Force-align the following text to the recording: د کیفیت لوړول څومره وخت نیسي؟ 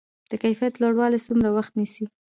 د 0.31 0.33
کیفیت 0.43 0.73
لوړول 0.81 1.13
څومره 1.25 1.49
وخت 1.57 1.73
نیسي؟ 1.79 2.05